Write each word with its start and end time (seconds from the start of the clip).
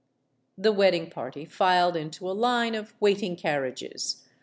The 0.57 0.71
wedding 0.71 1.11
party 1.11 1.45
filed 1.45 1.95
into 1.95 2.27
a 2.27 2.33
line 2.33 2.73
of 2.73 2.95
waiting 2.99 3.37
car 3.37 3.61
riages. 3.61 4.21